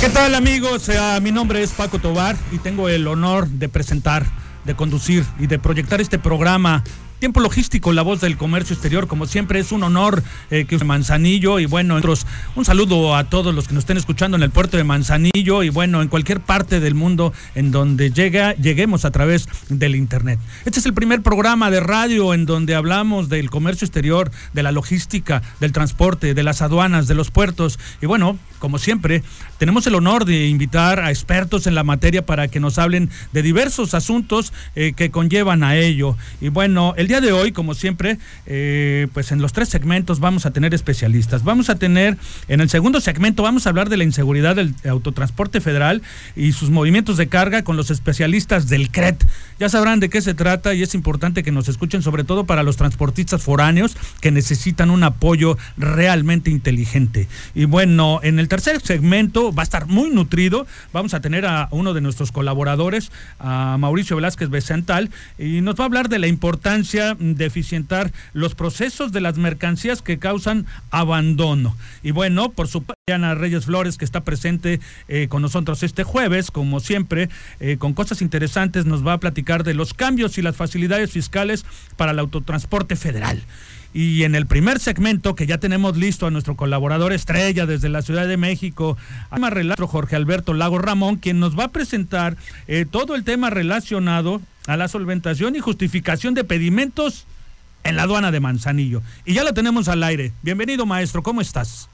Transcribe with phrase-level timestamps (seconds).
[0.00, 0.88] ¿Qué tal amigos?
[0.88, 4.24] Eh, mi nombre es Paco Tobar y tengo el honor de presentar,
[4.64, 6.82] de conducir y de proyectar este programa
[7.20, 11.58] Tiempo logístico, la voz del comercio exterior, como siempre es un honor eh, que Manzanillo
[11.58, 14.78] y bueno, otros, un saludo a todos los que nos estén escuchando en el puerto
[14.78, 19.48] de Manzanillo y bueno, en cualquier parte del mundo en donde llega, lleguemos a través
[19.68, 20.40] del internet.
[20.64, 24.72] Este es el primer programa de radio en donde hablamos del comercio exterior, de la
[24.72, 29.22] logística, del transporte, de las aduanas, de los puertos y bueno, como siempre,
[29.58, 33.42] tenemos el honor de invitar a expertos en la materia para que nos hablen de
[33.42, 36.16] diversos asuntos eh, que conllevan a ello.
[36.42, 40.46] Y bueno, el día de hoy, como siempre, eh, pues en los tres segmentos vamos
[40.46, 41.42] a tener especialistas.
[41.42, 42.16] Vamos a tener,
[42.46, 46.02] en el segundo segmento, vamos a hablar de la inseguridad del autotransporte federal
[46.36, 49.26] y sus movimientos de carga con los especialistas del CRET.
[49.58, 52.62] Ya sabrán de qué se trata y es importante que nos escuchen, sobre todo para
[52.62, 57.26] los transportistas foráneos que necesitan un apoyo realmente inteligente.
[57.56, 60.64] Y bueno, en el tercer segmento va a estar muy nutrido.
[60.92, 65.82] Vamos a tener a uno de nuestros colaboradores, a Mauricio Velázquez Becental, y nos va
[65.82, 71.76] a hablar de la importancia de eficientar los procesos de las mercancías que causan abandono.
[72.02, 76.50] Y bueno, por su Ana Reyes Flores, que está presente eh, con nosotros este jueves,
[76.50, 77.28] como siempre,
[77.58, 81.64] eh, con cosas interesantes, nos va a platicar de los cambios y las facilidades fiscales
[81.96, 83.42] para el autotransporte federal.
[83.92, 88.02] Y en el primer segmento, que ya tenemos listo a nuestro colaborador estrella desde la
[88.02, 88.96] Ciudad de México,
[89.30, 92.36] a relato Jorge Alberto Lago Ramón, quien nos va a presentar
[92.68, 97.26] eh, todo el tema relacionado a la solventación y justificación de pedimentos
[97.82, 99.02] en la aduana de Manzanillo.
[99.24, 100.32] Y ya la tenemos al aire.
[100.42, 101.88] Bienvenido, maestro, ¿cómo estás?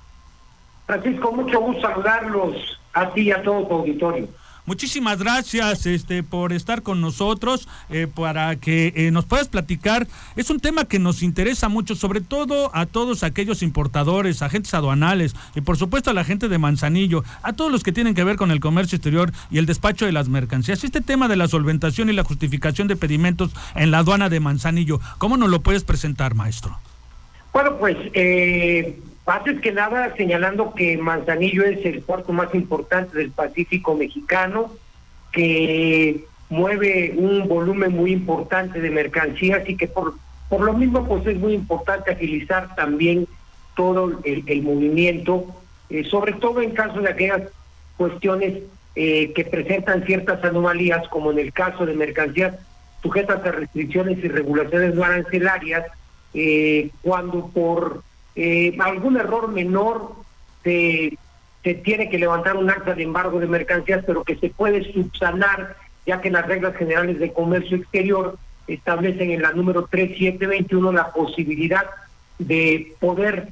[0.87, 4.29] Francisco, mucho gusto saludarlos a ti y a todo tu auditorio.
[4.67, 10.09] Muchísimas gracias este, por estar con nosotros, eh, para que eh, nos puedas platicar.
[10.35, 15.35] Es un tema que nos interesa mucho, sobre todo a todos aquellos importadores, agentes aduanales
[15.55, 18.37] y por supuesto a la gente de Manzanillo, a todos los que tienen que ver
[18.37, 20.83] con el comercio exterior y el despacho de las mercancías.
[20.83, 25.01] Este tema de la solventación y la justificación de pedimentos en la aduana de Manzanillo,
[25.19, 26.79] ¿cómo nos lo puedes presentar, maestro?
[27.53, 33.33] Bueno, pues eh, antes que nada, señalando que Manzanillo es el puerto más importante del
[33.33, 34.73] Pacífico mexicano,
[35.33, 40.15] que mueve un volumen muy importante de mercancías y que por,
[40.49, 43.27] por lo mismo pues es muy importante agilizar también
[43.75, 45.47] todo el, movimiento,
[45.91, 47.43] eh, sobre todo en caso de aquellas
[47.97, 48.63] cuestiones
[48.95, 52.55] eh, que presentan ciertas anomalías, como en el caso de mercancías
[53.03, 55.85] sujetas a restricciones y regulaciones no arancelarias,
[56.33, 58.03] eh, cuando por
[58.37, 60.13] eh, algún error menor
[60.63, 61.17] se,
[61.83, 65.77] tiene que levantar un acta de embargo de mercancías, pero que se puede subsanar,
[66.07, 68.39] ya que las reglas generales de comercio exterior
[68.69, 71.87] establecen en la número 3721 la posibilidad
[72.39, 73.49] de poder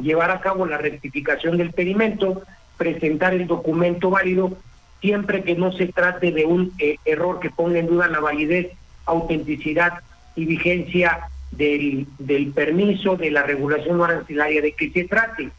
[0.00, 2.42] llevar a cabo la rectificación del pedimento,
[2.78, 4.56] presentar el documento válido,
[5.00, 8.72] siempre que no se trate de un eh, error que ponga en duda la validez,
[9.04, 10.00] autenticidad
[10.34, 15.50] y vigencia del, del permiso, de la regulación arancelaria de que se trate.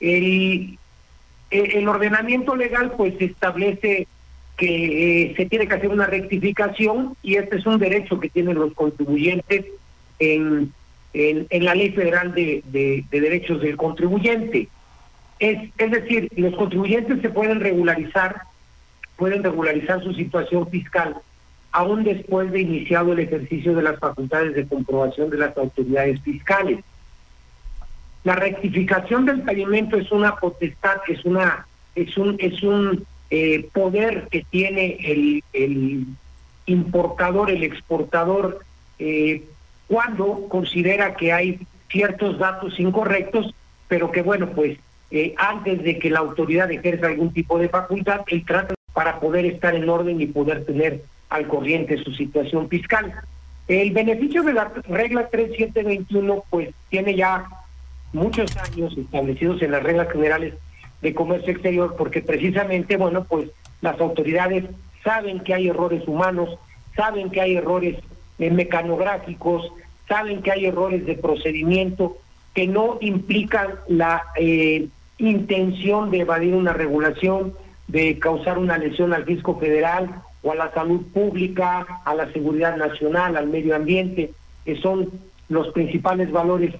[0.00, 0.78] El,
[1.50, 4.06] el ordenamiento legal pues establece
[4.56, 8.56] que eh, se tiene que hacer una rectificación y este es un derecho que tienen
[8.56, 9.66] los contribuyentes
[10.18, 10.72] en,
[11.12, 14.68] en, la Ley Federal de, de, de, Derechos del Contribuyente.
[15.40, 18.42] Es, es decir, los contribuyentes se pueden regularizar,
[19.16, 21.16] pueden regularizar su situación fiscal
[21.74, 26.78] aún después de iniciado el ejercicio de las facultades de comprobación de las autoridades fiscales.
[28.22, 34.28] La rectificación del pedimento es una potestad, es una es un es un eh, poder
[34.30, 36.06] que tiene el, el,
[36.66, 38.60] importador, el exportador,
[39.00, 39.42] eh,
[39.88, 41.58] cuando considera que hay
[41.90, 43.52] ciertos datos incorrectos,
[43.88, 44.78] pero que bueno, pues
[45.10, 49.44] eh, antes de que la autoridad ejerza algún tipo de facultad, él trata para poder
[49.44, 51.02] estar en orden y poder tener
[51.34, 53.12] al corriente su situación fiscal.
[53.66, 57.46] El beneficio de la regla 3721 pues tiene ya
[58.12, 60.54] muchos años establecidos en las reglas generales
[61.02, 63.50] de comercio exterior porque precisamente, bueno, pues
[63.80, 64.64] las autoridades
[65.02, 66.50] saben que hay errores humanos,
[66.94, 67.98] saben que hay errores
[68.38, 69.72] eh, mecanográficos,
[70.08, 72.16] saben que hay errores de procedimiento
[72.54, 74.86] que no implican la eh,
[75.18, 77.54] intención de evadir una regulación,
[77.88, 82.76] de causar una lesión al fisco federal o a la salud pública, a la seguridad
[82.76, 84.30] nacional, al medio ambiente,
[84.64, 85.10] que son
[85.48, 86.74] los principales valores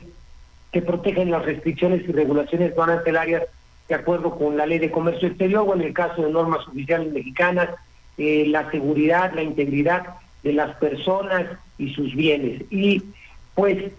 [0.70, 3.44] que protegen las restricciones y regulaciones arancelarias
[3.88, 7.12] de acuerdo con la ley de comercio exterior o en el caso de normas oficiales
[7.12, 7.70] mexicanas,
[8.18, 11.46] eh, la seguridad, la integridad de las personas
[11.78, 12.62] y sus bienes.
[12.70, 13.02] Y
[13.54, 13.92] pues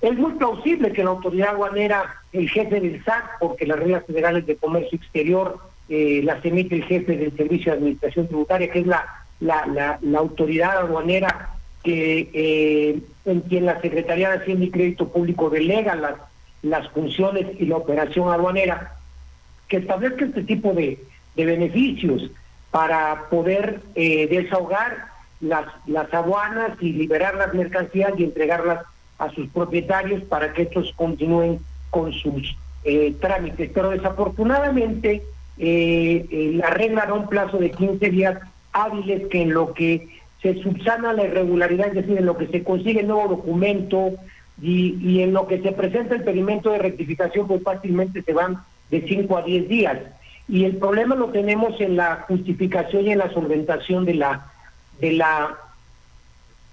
[0.00, 4.46] es muy plausible que la autoridad aduanera, el jefe del SAT, porque las reglas federales
[4.46, 5.58] de comercio exterior
[5.90, 9.04] eh, las emite el jefe del Servicio de Administración Tributaria, que es la,
[9.40, 11.50] la, la, autoridad aduanera
[11.82, 16.14] que eh, en quien la Secretaría de Hacienda y Crédito Público delega las,
[16.62, 18.94] las funciones y la operación aduanera,
[19.66, 21.02] que establezca este tipo de,
[21.34, 22.30] de beneficios
[22.70, 25.06] para poder eh, desahogar
[25.40, 28.84] las, las aduanas y liberar las mercancías y entregarlas
[29.18, 31.58] a sus propietarios para que estos continúen
[31.90, 33.70] con sus eh, trámites.
[33.74, 35.22] Pero desafortunadamente
[35.62, 38.38] eh, eh, la regla da un plazo de 15 días
[38.72, 40.08] hábiles que en lo que
[40.40, 44.12] se subsana la irregularidad, es decir, en lo que se consigue el nuevo documento
[44.62, 48.56] y, en lo que se presenta el pedimento de rectificación, pues fácilmente se van
[48.90, 49.98] de 5 a 10 días.
[50.48, 54.46] Y el problema lo tenemos en la justificación y en la solventación de la
[54.98, 55.58] de la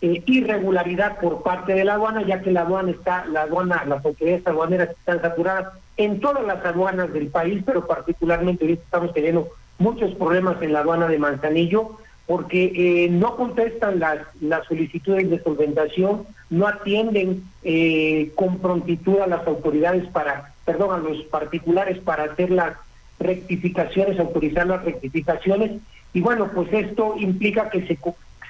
[0.02, 4.06] eh, irregularidad por parte de la aduana, ya que la aduana está, la aduana, las
[4.06, 9.50] autoridades aduaneras están saturadas en todas las aduanas del país, pero particularmente ahorita estamos teniendo
[9.80, 15.42] muchos problemas en la aduana de Manzanillo, porque eh, no contestan las, las solicitudes de
[15.42, 22.26] solventación, no atienden eh, con prontitud a las autoridades para, perdón, a los particulares para
[22.26, 22.74] hacer las
[23.20, 25.72] rectificaciones, autorizar las rectificaciones,
[26.14, 27.98] y bueno, pues esto implica que se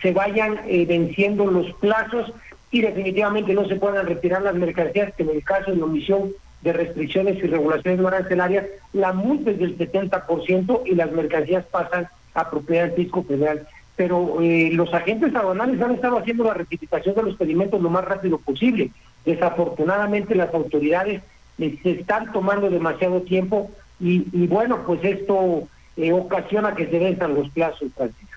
[0.01, 2.31] se vayan eh, venciendo los plazos
[2.71, 6.33] y definitivamente no se puedan retirar las mercancías, que en el caso de la omisión
[6.61, 12.07] de restricciones y regulaciones no arancelarias, la multa es del 70% y las mercancías pasan
[12.33, 13.67] a propiedad del fisco federal.
[13.95, 18.05] Pero eh, los agentes aduanales han estado haciendo la rectificación de los pedimentos lo más
[18.05, 18.91] rápido posible.
[19.25, 21.21] Desafortunadamente las autoridades
[21.57, 25.67] eh, se están tomando demasiado tiempo y, bueno, pues esto
[26.13, 28.27] ocasiona que se venzan los plazos, Francisco.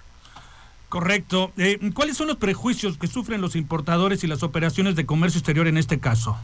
[0.89, 1.53] Correcto.
[1.57, 5.69] Eh, ¿Cuáles son los prejuicios que sufren los importadores y las operaciones de comercio exterior
[5.69, 6.37] en este caso?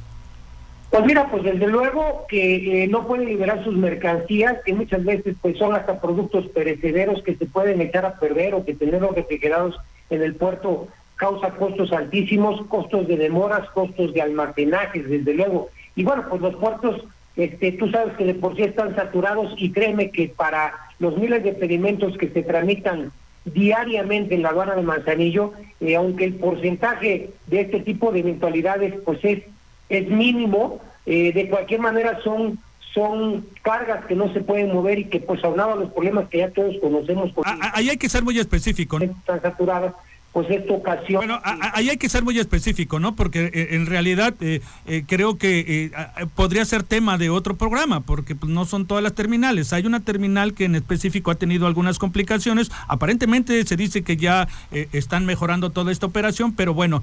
[0.97, 5.37] Pues mira, pues desde luego que eh, no pueden liberar sus mercancías, que muchas veces
[5.43, 9.77] pues son hasta productos perecederos que se pueden echar a perder o que tenerlos refrigerados
[10.09, 15.69] en el puerto causa costos altísimos, costos de demoras, costos de almacenaje, desde luego.
[15.97, 17.05] Y bueno, pues los puertos,
[17.37, 21.45] este, tú sabes que de por sí están saturados y créeme que para los miles
[21.45, 23.13] de pedimentos que se tramitan
[23.45, 28.95] diariamente en la aduana de Manzanillo, eh, aunque el porcentaje de este tipo de eventualidades
[29.05, 29.43] pues es,
[29.91, 32.59] es mínimo, eh, de cualquier manera son
[32.93, 36.39] son cargas que no se pueden mover y que pues aunado a los problemas que
[36.39, 37.31] ya todos conocemos.
[37.45, 38.99] Ah, ah, ahí hay que ser muy específico.
[38.99, 39.93] Están saturadas,
[40.37, 41.21] pues esta ocasión.
[41.21, 43.17] Bueno, ahí hay que ser muy específico, ¿no?
[43.17, 45.91] Porque eh, en realidad eh, eh, creo que
[46.35, 49.73] podría ser tema de otro programa, porque pues, no son todas las terminales.
[49.73, 52.71] Hay una terminal que en específico ha tenido algunas complicaciones.
[52.87, 54.47] Aparentemente se dice que ya
[54.93, 57.01] están mejorando toda esta operación, pero bueno,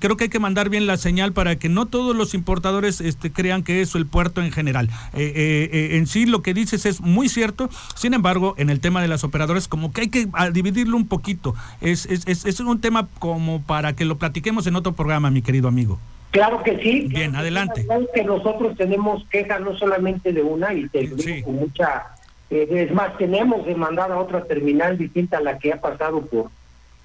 [0.00, 3.30] creo que hay que mandar bien la señal para que no todos los importadores este,
[3.30, 4.88] crean que eso el puerto en general.
[5.12, 7.68] en sí lo que dices es muy cierto.
[7.94, 11.54] Sin embargo, en el tema de las operadoras, como que hay que dividirlo un poquito.
[11.82, 15.68] es, es es un tema como para que lo platiquemos en otro programa, mi querido
[15.68, 15.98] amigo.
[16.34, 17.06] Claro que sí.
[17.08, 17.86] Bien, adelante.
[18.12, 21.08] Que nosotros tenemos quejas no solamente de una y te
[21.42, 22.06] con mucha...
[22.50, 26.50] Eh, es más, tenemos demandada otra terminal distinta a la que ha pasado por...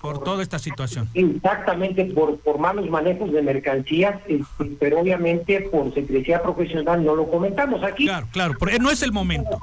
[0.01, 1.09] Por, toda esta situación.
[1.13, 7.29] Exactamente, por, por malos manejos de mercancías, este, pero obviamente por secrecía profesional no lo
[7.29, 8.05] comentamos aquí.
[8.05, 9.59] Claro, claro, no es el momento.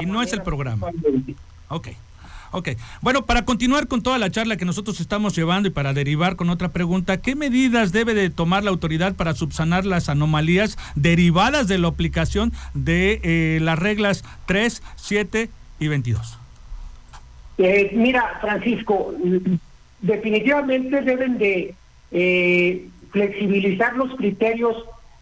[0.00, 0.88] Y no es el programa.
[1.68, 1.88] Ok.
[2.50, 2.70] Ok.
[3.02, 6.50] Bueno, para continuar con toda la charla que nosotros estamos llevando y para derivar con
[6.50, 11.78] otra pregunta, ¿qué medidas debe de tomar la autoridad para subsanar las anomalías derivadas de
[11.78, 15.50] la aplicación de eh, las reglas 3, 7
[15.80, 16.38] y 22?
[17.58, 19.14] Eh, mira, Francisco,
[20.00, 21.74] definitivamente deben de
[22.12, 24.76] eh, flexibilizar los criterios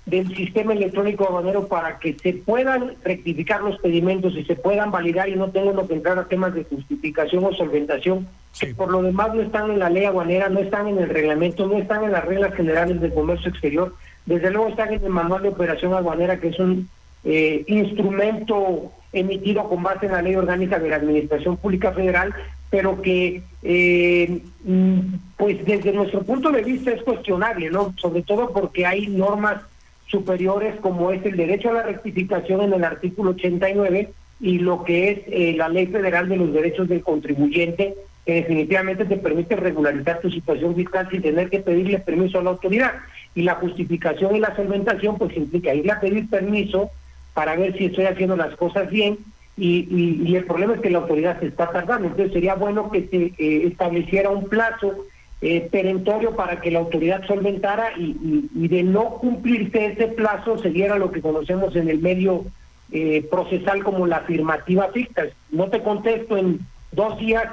[0.06, 5.28] del sistema electrónico aduanero para que se puedan rectificar los pedimentos y se puedan validar
[5.28, 9.34] y no tengan que entrar a temas de justificación o solventación, que por lo demás
[9.34, 12.24] no están en la ley aduanera, no están en el reglamento, no están en las
[12.24, 13.94] reglas generales del comercio exterior,
[14.26, 16.88] desde luego están en el manual de operación aduanera, que es un
[17.24, 22.32] eh, instrumento emitido con base en la ley orgánica de la Administración Pública Federal,
[22.70, 25.00] pero que eh, mm,
[25.36, 27.92] pues desde nuestro punto de vista es cuestionable, ¿no?
[27.96, 29.62] Sobre todo porque hay normas
[30.06, 34.10] superiores como es el derecho a la rectificación en el artículo 89
[34.40, 37.94] y lo que es eh, la Ley Federal de los Derechos del Contribuyente,
[38.24, 42.50] que definitivamente te permite regularizar tu situación fiscal sin tener que pedirle permiso a la
[42.50, 42.92] autoridad.
[43.34, 46.90] Y la justificación y la solventación pues implica irle a pedir permiso
[47.34, 49.18] para ver si estoy haciendo las cosas bien
[49.58, 52.08] y, y, el problema es que la autoridad se está tardando.
[52.08, 54.94] Entonces sería bueno que se eh, estableciera un plazo
[55.42, 60.70] eh, perentorio para que la autoridad solventara y, y, de no cumplirse ese plazo se
[60.70, 62.44] diera lo que conocemos en el medio
[62.90, 65.24] eh, procesal como la afirmativa ficta.
[65.50, 66.60] No te contesto en
[66.92, 67.44] dos días,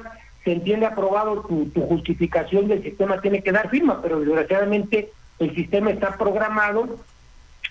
[0.43, 5.09] se entiende aprobado tu, tu justificación del sistema tiene que dar firma, pero desgraciadamente
[5.39, 6.99] el sistema está programado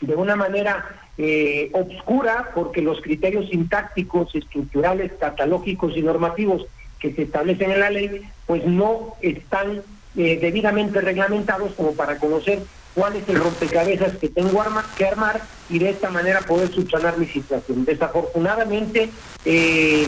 [0.03, 0.85] de una manera
[1.19, 6.67] eh, obscura porque los criterios sintácticos, estructurales, catalógicos y normativos
[6.99, 9.83] que se establecen en la ley, pues no están
[10.17, 12.61] eh, debidamente reglamentados como para conocer
[12.95, 15.41] cuál es el rompecabezas que tengo arma, que armar
[15.71, 17.85] y de esta manera poder subsanar mi situación.
[17.85, 19.11] Desafortunadamente,
[19.45, 20.07] eh,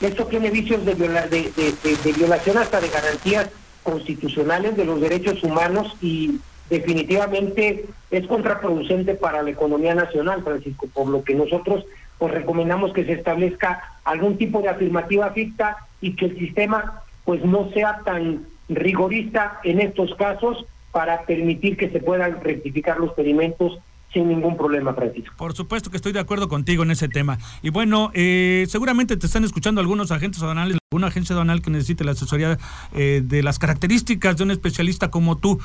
[0.00, 3.48] esto tiene vicios de, de violación hasta de garantías
[3.82, 11.08] constitucionales de los derechos humanos y definitivamente es contraproducente para la economía nacional, Francisco, por
[11.08, 11.84] lo que nosotros
[12.18, 17.44] pues recomendamos que se establezca algún tipo de afirmativa ficta y que el sistema pues
[17.44, 23.78] no sea tan rigorista en estos casos para permitir que se puedan rectificar los pedimentos
[24.12, 25.34] sin ningún problema, Francisco.
[25.36, 27.38] Por supuesto que estoy de acuerdo contigo en ese tema.
[27.62, 32.02] Y bueno, eh, seguramente te están escuchando algunos agentes aduanales, alguna agencia aduanal que necesite
[32.02, 32.56] la asesoría
[32.94, 35.60] eh, de las características de un especialista como tú.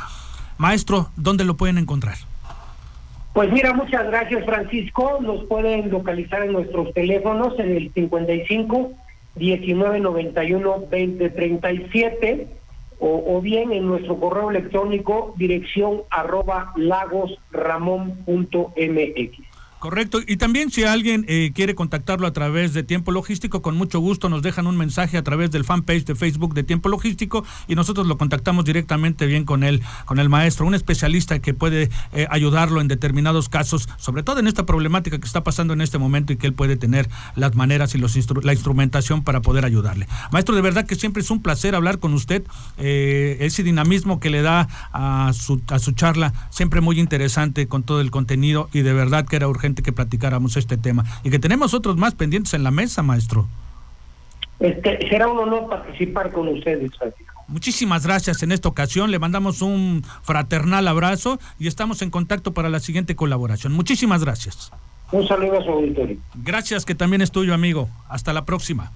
[0.57, 2.17] Maestro, ¿dónde lo pueden encontrar?
[3.33, 5.19] Pues mira, muchas gracias Francisco.
[5.21, 8.91] Nos pueden localizar en nuestros teléfonos en el 55
[9.37, 12.47] 1991 2037
[13.01, 19.50] o, o bien en nuestro correo electrónico dirección arroba lagosramón.mx.
[19.81, 20.19] Correcto.
[20.27, 24.29] Y también si alguien eh, quiere contactarlo a través de Tiempo Logístico, con mucho gusto
[24.29, 28.05] nos dejan un mensaje a través del fanpage de Facebook de Tiempo Logístico y nosotros
[28.05, 32.79] lo contactamos directamente bien con él, con el maestro, un especialista que puede eh, ayudarlo
[32.79, 36.37] en determinados casos, sobre todo en esta problemática que está pasando en este momento y
[36.37, 40.07] que él puede tener las maneras y los la instrumentación para poder ayudarle.
[40.31, 42.43] Maestro, de verdad que siempre es un placer hablar con usted.
[42.77, 47.81] Eh, ese dinamismo que le da a su, a su charla, siempre muy interesante con
[47.81, 51.39] todo el contenido y de verdad que era urgente que platicáramos este tema y que
[51.39, 53.47] tenemos otros más pendientes en la mesa, maestro.
[54.59, 56.91] Este, será un honor participar con ustedes,
[57.47, 59.11] Muchísimas gracias en esta ocasión.
[59.11, 63.73] Le mandamos un fraternal abrazo y estamos en contacto para la siguiente colaboración.
[63.73, 64.71] Muchísimas gracias.
[65.11, 66.17] Un saludo a su auditorio.
[66.35, 67.89] Gracias, que también es tuyo, amigo.
[68.07, 68.91] Hasta la próxima.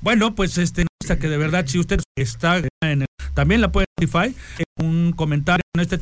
[0.00, 3.06] Bueno, pues este que de verdad si usted está en el,
[3.36, 4.34] también la puede Spotify,
[4.80, 5.98] un comentario en este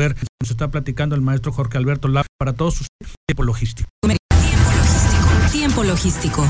[0.00, 2.86] ver nos está platicando el maestro Jorge Alberto Lara para todos sus
[3.26, 3.88] tiempo logístico.
[4.00, 5.50] Tiempo logístico.
[5.50, 6.48] Tiempo logístico.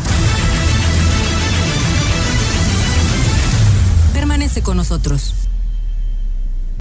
[4.12, 5.34] Permanece con nosotros.